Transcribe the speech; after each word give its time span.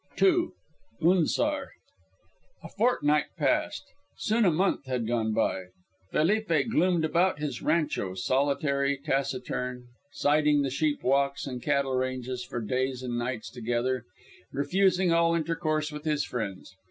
II. 0.19 0.47
UNZAR 0.99 1.73
A 2.63 2.69
fortnight 2.69 3.27
passed. 3.37 3.83
Soon 4.17 4.45
a 4.45 4.51
month 4.51 4.87
had 4.87 5.05
gone 5.05 5.31
by. 5.31 5.65
Felipe 6.11 6.67
gloomed 6.71 7.05
about 7.05 7.37
his 7.37 7.61
rancho, 7.61 8.15
solitary, 8.15 8.97
taciturn, 8.97 9.85
siding 10.11 10.63
the 10.63 10.71
sheep 10.71 11.03
walks 11.03 11.45
and 11.45 11.61
cattle 11.61 11.93
ranges 11.93 12.43
for 12.43 12.61
days 12.61 13.03
and 13.03 13.19
nights 13.19 13.51
together, 13.51 14.03
refusing 14.51 15.13
all 15.13 15.35
intercourse 15.35 15.91
with 15.91 16.03
his 16.05 16.25
friends. 16.25 16.75